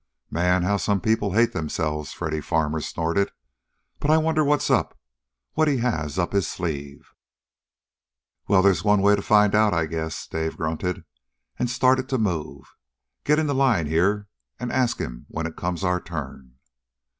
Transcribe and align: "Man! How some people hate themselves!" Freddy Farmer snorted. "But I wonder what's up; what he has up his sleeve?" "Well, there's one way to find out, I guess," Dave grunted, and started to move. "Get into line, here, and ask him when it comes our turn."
"Man! 0.31 0.63
How 0.63 0.77
some 0.77 0.99
people 0.99 1.33
hate 1.33 1.53
themselves!" 1.53 2.11
Freddy 2.11 2.41
Farmer 2.41 2.81
snorted. 2.81 3.29
"But 3.99 4.09
I 4.09 4.17
wonder 4.17 4.43
what's 4.43 4.71
up; 4.71 4.97
what 5.53 5.67
he 5.67 5.77
has 5.77 6.17
up 6.17 6.33
his 6.33 6.47
sleeve?" 6.47 7.11
"Well, 8.47 8.63
there's 8.63 8.83
one 8.83 9.03
way 9.03 9.15
to 9.15 9.21
find 9.21 9.53
out, 9.53 9.75
I 9.75 9.85
guess," 9.85 10.25
Dave 10.25 10.57
grunted, 10.57 11.03
and 11.59 11.69
started 11.69 12.09
to 12.09 12.17
move. 12.17 12.73
"Get 13.25 13.37
into 13.37 13.53
line, 13.53 13.85
here, 13.85 14.27
and 14.59 14.71
ask 14.71 14.97
him 14.97 15.27
when 15.29 15.45
it 15.45 15.55
comes 15.55 15.83
our 15.83 16.01
turn." 16.01 16.55